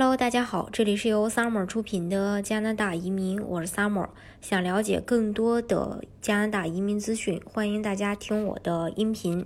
[0.00, 4.08] Hello，大家好，这里是由 Summer 出品的加拿大移民，我是 Summer。
[4.40, 9.44] 想了解更多的加拿大移民资讯，欢迎大家听我的音频。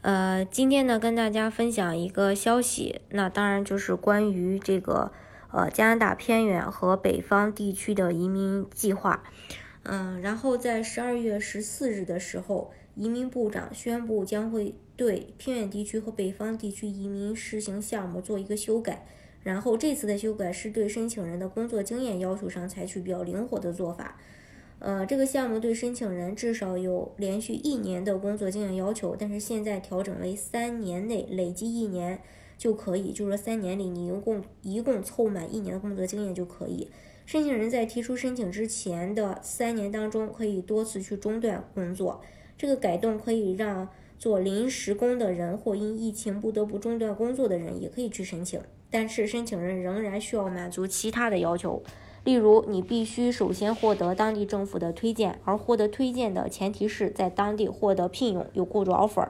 [0.00, 5.12] 呃，今天呢，跟大家分享一个消息，那当然就是关于这个
[5.52, 9.24] 呃加拿大偏远和北方地区的移民计划。
[9.82, 19.06] 嗯，然后在十二月十四日的时候，移民部长宣布将会对偏远地区和北方地区移民实行项目做一个修改。
[19.46, 24.18] 然后这次的修改是对申请人的工作经验要求上采取比较灵活的做法。
[24.80, 32.20] 呃，这个项目对申请人至少有连续一年的工作经验要求，但是现在调整为三年内累计一年
[32.58, 36.90] 就可以，就是说三年里你一共一共凑满一年的工作经验就可以。
[37.24, 42.20] 申请人在提出申请之前的三年当中可以多次去中断工作。
[42.58, 48.60] 这个改动可以让做临时工的人或因疫情不得不中断工作的人也可以去申请。
[48.90, 51.82] 但是申请人仍然需要满足其他的要求，
[52.24, 59.28] 例如你必须首先获得当地政府的推荐，而获得推荐的前提是在当地获得聘用，有雇主 offer。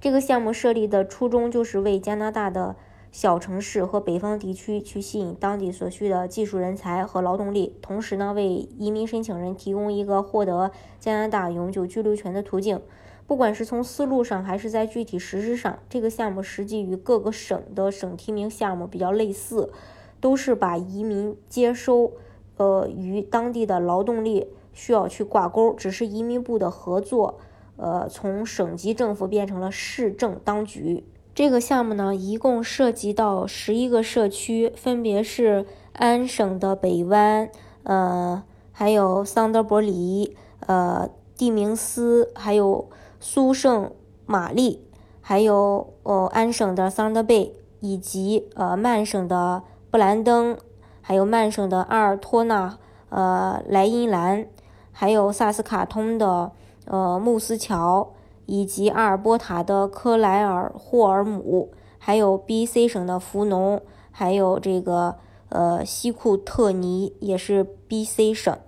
[0.00, 2.74] 这个项目设立的初衷就是为加拿大的
[3.12, 12.80] 小城市和北方地区去吸引当地所需的技术人才和劳动力，同时呢为移民申请人提供一个获得加拿大永久居留权的途径。
[13.26, 19.72] 不管是从思路上还是在具体实施上，这个项目实际与各个省的省提名项目比较类似，
[20.20, 22.12] 都是把移民接收，
[22.58, 27.38] 呃，与当地的劳动力需要去挂钩，只是移民部的合作，
[27.76, 31.04] 呃，从省级政府变成了市政当局。
[31.34, 37.48] 这个项目呢，一共涉及到十一个社区，分别是安省的北湾，
[37.84, 42.90] 呃，还有桑德伯里，呃，蒂明斯，还有。
[43.24, 43.92] 苏圣
[44.26, 44.84] 玛丽，
[45.20, 50.58] 还有呃安省的桑德贝，以及呃曼省的布兰登，
[51.00, 52.76] 还有曼省的阿尔托纳，
[53.10, 54.48] 呃莱茵兰，
[54.90, 56.50] 还有萨斯卡通的
[56.86, 58.12] 呃穆斯乔，
[58.46, 65.14] 以及阿尔波塔的科莱尔霍尔姆，还有 B.C 省的福农，还有这个
[65.48, 68.58] 呃西库特尼也是 B.C 省，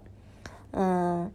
[0.71, 1.32] 嗯，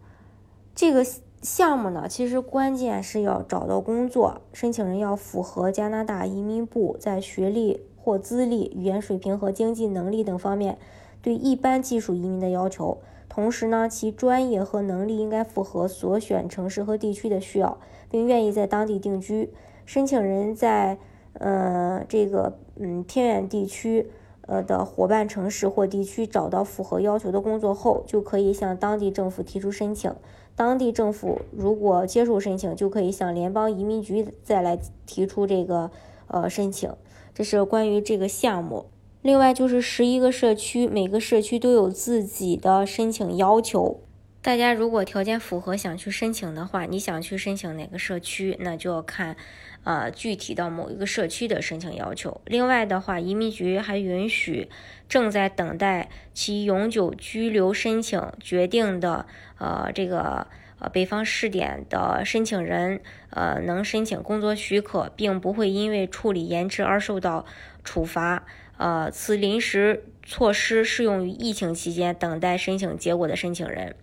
[0.73, 1.05] 这个。
[1.41, 10.77] 项目呢，其实关键是要找到工作，申请人要符合加拿大移民部在学历或资历、语言水平和经济能力等方面
[11.21, 12.97] 对一般技术移民的要求。
[13.29, 17.77] 同时呢，其专业和能力应该符合所选城市和地区的需要，
[18.09, 19.53] 并愿意在当地定居。
[19.85, 20.97] 申请人在
[21.33, 24.11] 呃这个嗯偏远地区
[24.49, 30.11] 呃的伙伴城市或地区找到符合要求的工作后，就可以向当地政府提出申请。
[30.55, 35.91] 当地政府如果接受申请，就可以向联邦移民局再来提出这个
[36.27, 36.91] 呃申请。
[37.33, 38.87] 这是关于这个项目。
[39.21, 44.01] 另外就是十一个社区，每个社区都有自己的申请要求。
[44.41, 49.35] 大家如果条件符合想去申请的话，你想去申请哪个社区，那就要看
[49.83, 52.39] 呃具体到某一个社区的申请要求。
[52.45, 54.69] 另外的话，移民局还允许
[55.09, 59.25] 正在等待其永久居留申请决定的。
[59.57, 60.47] 呃，这个
[60.79, 63.01] 呃，北方试点的申请人，
[63.31, 67.45] 呃，能申请工作许可，并不会因为处理延迟而受到
[67.83, 68.45] 处罚。
[68.77, 73.93] 呃，此临时措施适用于疫情期间等待申请结果的申请人。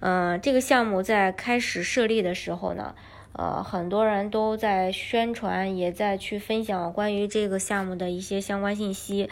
[0.00, 2.94] 嗯，这个项目在开始设立的时候呢，
[3.32, 9.30] 呃，很多人都在宣传，也在去分享关于这个项目的一些相关信息。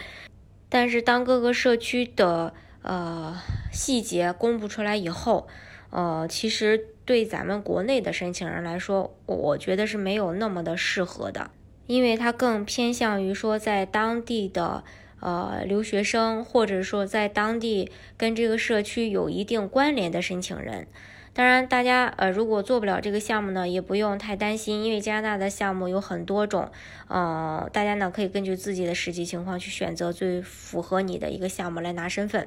[0.69, 3.37] 但是，当各个社区的呃，
[3.71, 5.47] 细节公布出来以后，
[5.91, 11.51] 呃，其实对咱们国内的申请人来说，我觉得是没有那么的适合的，
[11.87, 14.83] 因为它更偏向于说在当地的
[15.23, 20.87] 呃留学生，或者说在当地跟这个社区有一定关联的申请人。
[21.35, 26.71] 当然，大家呃如果做不了这个项目呢，也不用太担心，因为加拿大的项目有很多种，
[27.09, 32.47] 呃，大家呢可以根据自己的实际情况去选择最符合你的一个项目来拿身份。